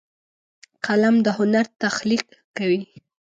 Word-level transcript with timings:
قلم 0.85 1.15
د 1.25 1.27
هنر 1.37 1.65
تخلیق 1.83 2.25
کوي 2.57 2.81